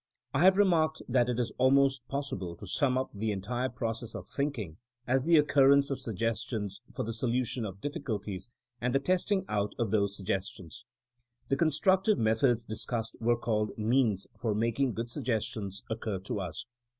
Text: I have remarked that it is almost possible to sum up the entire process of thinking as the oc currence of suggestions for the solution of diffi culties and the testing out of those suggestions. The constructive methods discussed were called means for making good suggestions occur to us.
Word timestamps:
I 0.33 0.41
have 0.45 0.57
remarked 0.57 1.03
that 1.07 1.29
it 1.29 1.39
is 1.39 1.51
almost 1.59 2.07
possible 2.07 2.55
to 2.55 2.65
sum 2.65 2.97
up 2.97 3.11
the 3.13 3.31
entire 3.31 3.69
process 3.69 4.15
of 4.15 4.27
thinking 4.27 4.77
as 5.05 5.25
the 5.25 5.37
oc 5.39 5.45
currence 5.49 5.91
of 5.91 5.99
suggestions 5.99 6.81
for 6.91 7.03
the 7.03 7.13
solution 7.13 7.65
of 7.67 7.81
diffi 7.81 8.01
culties 8.01 8.49
and 8.81 8.95
the 8.95 8.99
testing 8.99 9.45
out 9.47 9.75
of 9.77 9.91
those 9.91 10.17
suggestions. 10.17 10.85
The 11.49 11.55
constructive 11.55 12.17
methods 12.17 12.65
discussed 12.65 13.15
were 13.19 13.37
called 13.37 13.77
means 13.77 14.25
for 14.35 14.55
making 14.55 14.95
good 14.95 15.11
suggestions 15.11 15.83
occur 15.87 16.17
to 16.21 16.39
us. 16.39 16.65